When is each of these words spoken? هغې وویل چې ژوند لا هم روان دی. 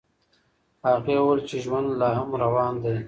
هغې 0.87 1.15
وویل 1.19 1.39
چې 1.49 1.55
ژوند 1.65 1.87
لا 1.99 2.09
هم 2.17 2.29
روان 2.43 2.73
دی. 2.83 2.95